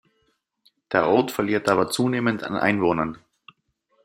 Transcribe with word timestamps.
Der 0.91 1.07
Ort 1.09 1.29
verliert 1.29 1.69
aber 1.69 1.91
zunehmend 1.91 2.41
an 2.43 2.55
Einwohnern. 2.55 3.19